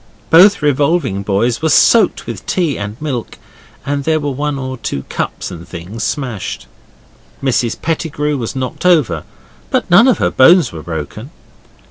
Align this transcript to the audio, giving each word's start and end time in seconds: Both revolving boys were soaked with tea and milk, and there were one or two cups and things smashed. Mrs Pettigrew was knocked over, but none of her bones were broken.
Both 0.31 0.63
revolving 0.63 1.21
boys 1.21 1.61
were 1.61 1.69
soaked 1.69 2.25
with 2.25 2.43
tea 2.47 2.75
and 2.75 2.99
milk, 2.99 3.37
and 3.85 4.03
there 4.03 4.19
were 4.19 4.31
one 4.31 4.57
or 4.57 4.79
two 4.79 5.03
cups 5.09 5.51
and 5.51 5.67
things 5.67 6.03
smashed. 6.03 6.65
Mrs 7.43 7.79
Pettigrew 7.79 8.35
was 8.35 8.55
knocked 8.55 8.83
over, 8.87 9.25
but 9.69 9.91
none 9.91 10.07
of 10.07 10.17
her 10.17 10.31
bones 10.31 10.71
were 10.71 10.81
broken. 10.81 11.29